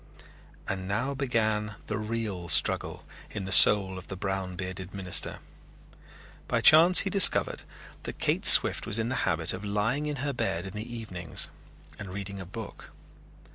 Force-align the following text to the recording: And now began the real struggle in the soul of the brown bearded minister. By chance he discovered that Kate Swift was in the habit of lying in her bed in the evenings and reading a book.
And 0.67 0.87
now 0.87 1.13
began 1.13 1.75
the 1.85 1.99
real 1.99 2.49
struggle 2.49 3.03
in 3.29 3.45
the 3.45 3.51
soul 3.51 3.99
of 3.99 4.07
the 4.07 4.15
brown 4.15 4.55
bearded 4.55 4.95
minister. 4.95 5.37
By 6.47 6.59
chance 6.59 7.01
he 7.01 7.11
discovered 7.11 7.61
that 8.01 8.17
Kate 8.17 8.47
Swift 8.47 8.87
was 8.87 8.97
in 8.97 9.09
the 9.09 9.15
habit 9.29 9.53
of 9.53 9.63
lying 9.63 10.07
in 10.07 10.15
her 10.25 10.33
bed 10.33 10.65
in 10.65 10.73
the 10.73 10.91
evenings 10.91 11.49
and 11.99 12.11
reading 12.11 12.41
a 12.41 12.47
book. 12.47 12.89